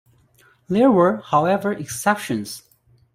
There 0.67 0.89
were, 0.89 1.17
however, 1.17 1.71
exceptions. 1.71 2.63